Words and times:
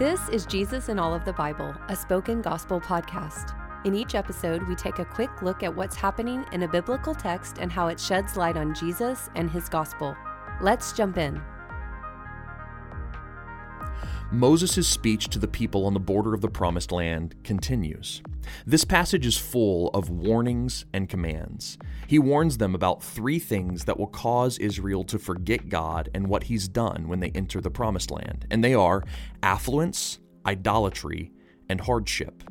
This 0.00 0.30
is 0.30 0.46
Jesus 0.46 0.88
in 0.88 0.98
All 0.98 1.12
of 1.14 1.26
the 1.26 1.34
Bible, 1.34 1.74
a 1.90 1.94
spoken 1.94 2.40
gospel 2.40 2.80
podcast. 2.80 3.54
In 3.84 3.94
each 3.94 4.14
episode, 4.14 4.66
we 4.66 4.74
take 4.74 4.98
a 4.98 5.04
quick 5.04 5.42
look 5.42 5.62
at 5.62 5.76
what's 5.76 5.94
happening 5.94 6.46
in 6.52 6.62
a 6.62 6.68
biblical 6.68 7.14
text 7.14 7.58
and 7.60 7.70
how 7.70 7.88
it 7.88 8.00
sheds 8.00 8.34
light 8.34 8.56
on 8.56 8.74
Jesus 8.74 9.28
and 9.34 9.50
his 9.50 9.68
gospel. 9.68 10.16
Let's 10.62 10.94
jump 10.94 11.18
in. 11.18 11.38
Moses' 14.32 14.86
speech 14.86 15.28
to 15.28 15.40
the 15.40 15.48
people 15.48 15.86
on 15.86 15.92
the 15.92 15.98
border 15.98 16.34
of 16.34 16.40
the 16.40 16.48
Promised 16.48 16.92
Land 16.92 17.34
continues. 17.42 18.22
This 18.64 18.84
passage 18.84 19.26
is 19.26 19.36
full 19.36 19.88
of 19.88 20.08
warnings 20.08 20.84
and 20.92 21.08
commands. 21.08 21.76
He 22.06 22.20
warns 22.20 22.56
them 22.56 22.76
about 22.76 23.02
three 23.02 23.40
things 23.40 23.86
that 23.86 23.98
will 23.98 24.06
cause 24.06 24.56
Israel 24.58 25.02
to 25.04 25.18
forget 25.18 25.68
God 25.68 26.10
and 26.14 26.28
what 26.28 26.44
He's 26.44 26.68
done 26.68 27.08
when 27.08 27.18
they 27.18 27.30
enter 27.30 27.60
the 27.60 27.72
Promised 27.72 28.12
Land, 28.12 28.46
and 28.52 28.62
they 28.62 28.72
are 28.72 29.02
affluence, 29.42 30.20
idolatry, 30.46 31.32
and 31.68 31.80
hardship. 31.80 32.44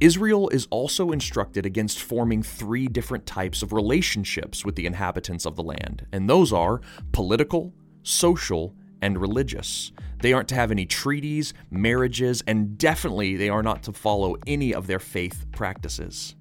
Israel 0.00 0.48
is 0.48 0.66
also 0.70 1.12
instructed 1.12 1.64
against 1.64 2.00
forming 2.00 2.42
three 2.42 2.88
different 2.88 3.24
types 3.24 3.62
of 3.62 3.72
relationships 3.72 4.64
with 4.64 4.74
the 4.74 4.86
inhabitants 4.86 5.46
of 5.46 5.54
the 5.54 5.62
land, 5.62 6.08
and 6.10 6.28
those 6.28 6.52
are 6.52 6.80
political, 7.12 7.72
social, 8.02 8.74
and 9.04 9.20
religious. 9.20 9.92
They 10.22 10.32
aren't 10.32 10.48
to 10.48 10.54
have 10.54 10.70
any 10.70 10.86
treaties, 10.86 11.52
marriages, 11.70 12.42
and 12.46 12.78
definitely 12.78 13.36
they 13.36 13.50
are 13.50 13.62
not 13.62 13.82
to 13.82 13.92
follow 13.92 14.36
any 14.46 14.72
of 14.72 14.86
their 14.86 14.98
faith 14.98 15.44
practices. 15.52 16.34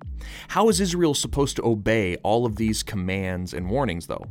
How 0.47 0.69
is 0.69 0.79
Israel 0.79 1.13
supposed 1.13 1.57
to 1.57 1.65
obey 1.65 2.15
all 2.23 2.45
of 2.45 2.55
these 2.55 2.81
commands 2.81 3.53
and 3.53 3.69
warnings, 3.69 4.07
though? 4.07 4.25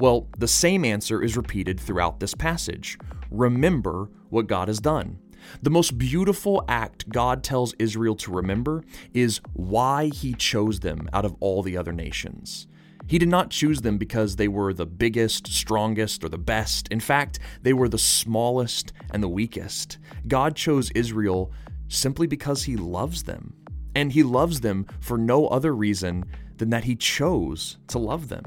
Well, 0.00 0.28
the 0.38 0.48
same 0.48 0.82
answer 0.82 1.22
is 1.22 1.36
repeated 1.36 1.78
throughout 1.78 2.20
this 2.20 2.32
passage. 2.32 2.96
Remember 3.30 4.08
what 4.30 4.46
God 4.46 4.68
has 4.68 4.80
done. 4.80 5.18
The 5.60 5.68
most 5.68 5.98
beautiful 5.98 6.64
act 6.66 7.10
God 7.10 7.44
tells 7.44 7.74
Israel 7.74 8.16
to 8.16 8.32
remember 8.32 8.82
is 9.12 9.42
why 9.52 10.06
he 10.06 10.32
chose 10.32 10.80
them 10.80 11.10
out 11.12 11.26
of 11.26 11.36
all 11.40 11.62
the 11.62 11.76
other 11.76 11.92
nations. 11.92 12.66
He 13.06 13.18
did 13.18 13.28
not 13.28 13.50
choose 13.50 13.80
them 13.80 13.98
because 13.98 14.36
they 14.36 14.48
were 14.48 14.72
the 14.72 14.86
biggest, 14.86 15.46
strongest, 15.46 16.24
or 16.24 16.28
the 16.28 16.38
best. 16.38 16.88
In 16.88 17.00
fact, 17.00 17.38
they 17.62 17.72
were 17.72 17.88
the 17.88 17.98
smallest 17.98 18.92
and 19.10 19.22
the 19.22 19.28
weakest. 19.28 19.98
God 20.26 20.56
chose 20.56 20.90
Israel 20.92 21.52
simply 21.88 22.26
because 22.26 22.62
He 22.62 22.76
loves 22.76 23.24
them. 23.24 23.54
And 23.94 24.12
He 24.12 24.22
loves 24.22 24.60
them 24.60 24.86
for 25.00 25.18
no 25.18 25.46
other 25.48 25.74
reason 25.74 26.24
than 26.56 26.70
that 26.70 26.84
He 26.84 26.96
chose 26.96 27.78
to 27.88 27.98
love 27.98 28.28
them. 28.28 28.44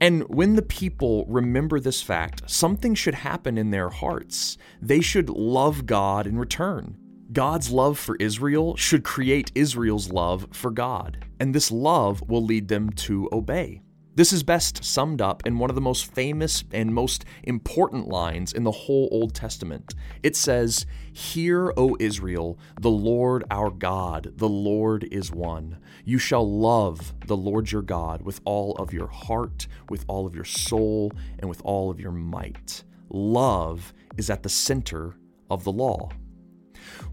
And 0.00 0.22
when 0.28 0.56
the 0.56 0.62
people 0.62 1.26
remember 1.26 1.78
this 1.78 2.00
fact, 2.00 2.50
something 2.50 2.94
should 2.94 3.14
happen 3.14 3.58
in 3.58 3.70
their 3.70 3.90
hearts. 3.90 4.56
They 4.80 5.00
should 5.00 5.28
love 5.28 5.84
God 5.84 6.26
in 6.26 6.38
return. 6.38 6.96
God's 7.32 7.70
love 7.70 7.96
for 7.96 8.16
Israel 8.16 8.74
should 8.74 9.04
create 9.04 9.52
Israel's 9.54 10.10
love 10.10 10.48
for 10.50 10.72
God, 10.72 11.24
and 11.38 11.54
this 11.54 11.70
love 11.70 12.28
will 12.28 12.44
lead 12.44 12.66
them 12.66 12.90
to 12.90 13.28
obey. 13.30 13.82
This 14.16 14.32
is 14.32 14.42
best 14.42 14.82
summed 14.84 15.22
up 15.22 15.46
in 15.46 15.56
one 15.56 15.70
of 15.70 15.76
the 15.76 15.80
most 15.80 16.12
famous 16.12 16.64
and 16.72 16.92
most 16.92 17.24
important 17.44 18.08
lines 18.08 18.52
in 18.52 18.64
the 18.64 18.72
whole 18.72 19.08
Old 19.12 19.32
Testament. 19.32 19.94
It 20.24 20.34
says, 20.34 20.86
Hear, 21.12 21.72
O 21.76 21.96
Israel, 22.00 22.58
the 22.80 22.90
Lord 22.90 23.44
our 23.48 23.70
God, 23.70 24.32
the 24.34 24.48
Lord 24.48 25.06
is 25.12 25.30
one. 25.30 25.78
You 26.04 26.18
shall 26.18 26.50
love 26.50 27.14
the 27.28 27.36
Lord 27.36 27.70
your 27.70 27.82
God 27.82 28.22
with 28.22 28.40
all 28.44 28.74
of 28.74 28.92
your 28.92 29.06
heart, 29.06 29.68
with 29.88 30.04
all 30.08 30.26
of 30.26 30.34
your 30.34 30.44
soul, 30.44 31.12
and 31.38 31.48
with 31.48 31.62
all 31.64 31.90
of 31.90 32.00
your 32.00 32.12
might. 32.12 32.82
Love 33.08 33.94
is 34.16 34.30
at 34.30 34.42
the 34.42 34.48
center 34.48 35.14
of 35.48 35.62
the 35.62 35.72
law. 35.72 36.08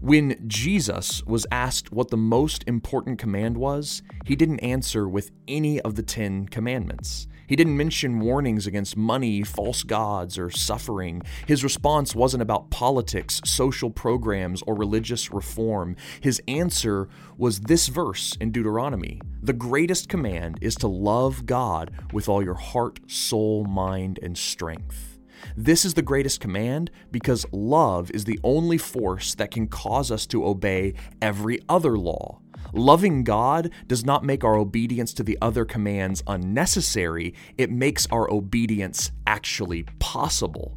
When 0.00 0.36
Jesus 0.48 1.24
was 1.24 1.46
asked 1.50 1.92
what 1.92 2.10
the 2.10 2.16
most 2.16 2.64
important 2.66 3.18
command 3.18 3.56
was, 3.56 4.02
he 4.24 4.36
didn't 4.36 4.60
answer 4.60 5.08
with 5.08 5.30
any 5.46 5.80
of 5.80 5.94
the 5.94 6.02
Ten 6.02 6.46
Commandments. 6.46 7.28
He 7.48 7.56
didn't 7.56 7.78
mention 7.78 8.20
warnings 8.20 8.66
against 8.66 8.96
money, 8.96 9.42
false 9.42 9.82
gods, 9.82 10.38
or 10.38 10.50
suffering. 10.50 11.22
His 11.46 11.64
response 11.64 12.14
wasn't 12.14 12.42
about 12.42 12.70
politics, 12.70 13.40
social 13.44 13.90
programs, 13.90 14.62
or 14.62 14.74
religious 14.74 15.32
reform. 15.32 15.96
His 16.20 16.42
answer 16.46 17.08
was 17.38 17.60
this 17.60 17.88
verse 17.88 18.36
in 18.38 18.52
Deuteronomy 18.52 19.22
The 19.42 19.54
greatest 19.54 20.10
command 20.10 20.58
is 20.60 20.74
to 20.76 20.88
love 20.88 21.46
God 21.46 21.90
with 22.12 22.28
all 22.28 22.42
your 22.42 22.54
heart, 22.54 23.00
soul, 23.06 23.64
mind, 23.64 24.18
and 24.22 24.36
strength. 24.36 25.17
This 25.56 25.84
is 25.84 25.94
the 25.94 26.02
greatest 26.02 26.40
command 26.40 26.90
because 27.10 27.46
love 27.52 28.10
is 28.12 28.24
the 28.24 28.40
only 28.42 28.78
force 28.78 29.34
that 29.34 29.50
can 29.50 29.66
cause 29.68 30.10
us 30.10 30.26
to 30.26 30.46
obey 30.46 30.94
every 31.20 31.60
other 31.68 31.98
law. 31.98 32.40
Loving 32.72 33.24
God 33.24 33.70
does 33.86 34.04
not 34.04 34.24
make 34.24 34.44
our 34.44 34.56
obedience 34.56 35.14
to 35.14 35.22
the 35.22 35.38
other 35.40 35.64
commands 35.64 36.22
unnecessary, 36.26 37.34
it 37.56 37.70
makes 37.70 38.06
our 38.08 38.30
obedience 38.30 39.10
actually 39.26 39.84
possible. 39.98 40.76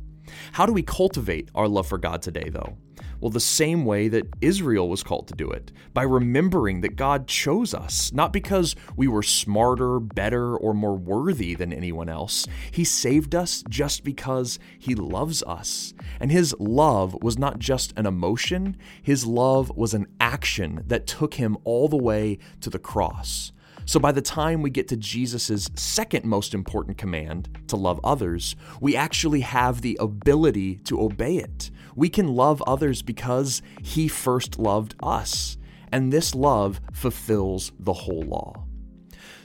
How 0.54 0.66
do 0.66 0.74
we 0.74 0.84
cultivate 0.84 1.50
our 1.54 1.68
love 1.68 1.88
for 1.88 1.98
God 1.98 2.22
today, 2.22 2.50
though? 2.50 2.78
Well, 3.22 3.30
the 3.30 3.40
same 3.40 3.86
way 3.86 4.08
that 4.08 4.28
Israel 4.42 4.90
was 4.90 5.04
called 5.04 5.28
to 5.28 5.36
do 5.36 5.52
it, 5.52 5.72
by 5.94 6.02
remembering 6.02 6.82
that 6.82 6.96
God 6.96 7.28
chose 7.28 7.74
us, 7.74 8.12
not 8.12 8.34
because 8.34 8.76
we 8.98 9.08
were 9.08 9.22
smarter, 9.22 10.00
better, 10.00 10.58
or 10.58 10.74
more 10.74 10.98
worthy 10.98 11.54
than 11.54 11.72
anyone 11.72 12.10
else. 12.10 12.48
He 12.72 12.84
saved 12.84 13.36
us 13.36 13.64
just 13.70 14.04
because 14.04 14.58
He 14.80 14.96
loves 14.96 15.44
us. 15.44 15.94
And 16.20 16.32
His 16.32 16.56
love 16.60 17.16
was 17.22 17.38
not 17.38 17.60
just 17.60 17.94
an 17.96 18.08
emotion, 18.08 18.76
His 19.04 19.26
love 19.26 19.72
was 19.76 19.94
an 19.94 20.08
action 20.20 20.84
that 20.88 21.06
took 21.06 21.36
Him 21.36 21.58
all 21.64 21.88
the 21.88 21.98
way 21.98 22.40
to 22.62 22.72
the 22.72 22.80
cross. 22.80 23.52
So 23.92 24.00
by 24.00 24.14
the 24.14 24.22
time 24.22 24.62
we 24.62 24.70
get 24.70 24.88
to 24.88 24.96
Jesus' 24.96 25.70
second 25.76 26.24
most 26.24 26.54
important 26.54 26.98
command, 26.98 27.50
to 27.68 27.76
love 27.76 28.00
others, 28.06 28.56
we 28.80 28.96
actually 28.96 29.42
have 29.42 29.82
the 29.82 29.98
ability 30.00 30.78
to 30.86 31.02
obey 31.02 31.36
it. 31.36 31.72
We 31.94 32.08
can 32.08 32.30
love 32.30 32.64
others 32.66 33.02
because 33.02 33.62
he 33.82 34.08
first 34.08 34.58
loved 34.58 34.96
us, 35.04 35.58
and 35.92 36.10
this 36.10 36.34
love 36.34 36.80
fulfills 36.94 37.74
the 37.82 37.92
whole 37.92 38.22
law. 38.22 38.64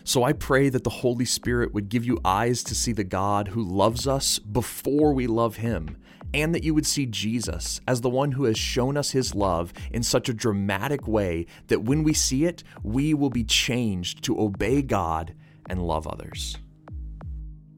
So 0.05 0.23
I 0.23 0.33
pray 0.33 0.69
that 0.69 0.85
the 0.85 0.91
Holy 0.91 1.25
Spirit 1.25 1.75
would 1.75 1.89
give 1.89 2.05
you 2.05 2.21
eyes 2.25 2.63
to 2.65 2.75
see 2.75 2.93
the 2.93 3.05
God 3.05 3.49
who 3.49 3.63
loves 3.63 4.07
us 4.07 4.39
before 4.39 5.13
we 5.13 5.27
love 5.27 5.57
him 5.57 5.97
and 6.35 6.55
that 6.55 6.65
you 6.65 6.75
would 6.75 6.87
see 6.87 7.07
Jesus 7.07 7.81
as 7.87 8.01
the 8.01 8.11
one 8.11 8.33
who 8.33 8.45
has 8.45 8.59
shown 8.59 8.97
us 8.97 9.11
his 9.11 9.35
love 9.35 9.73
in 9.91 10.03
such 10.03 10.29
a 10.29 10.35
dramatic 10.35 11.07
way 11.07 11.47
that 11.69 11.85
when 11.85 12.03
we 12.03 12.13
see 12.13 12.45
it, 12.45 12.63
we 12.83 13.15
will 13.15 13.31
be 13.31 13.45
changed 13.45 14.23
to 14.25 14.41
obey 14.41 14.83
God 14.83 15.35
and 15.69 15.87
love 15.87 16.07
others. 16.07 16.59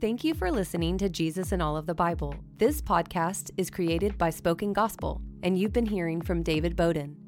Thank 0.00 0.22
you 0.22 0.34
for 0.34 0.50
listening 0.50 0.96
to 0.98 1.08
Jesus 1.08 1.50
in 1.50 1.60
All 1.60 1.76
of 1.76 1.86
the 1.86 1.94
Bible. 1.94 2.34
This 2.58 2.80
podcast 2.80 3.50
is 3.56 3.68
created 3.68 4.16
by 4.16 4.30
Spoken 4.30 4.72
Gospel, 4.72 5.20
and 5.42 5.58
you've 5.58 5.72
been 5.72 5.86
hearing 5.86 6.20
from 6.22 6.42
David 6.42 6.76
Bowden. 6.76 7.27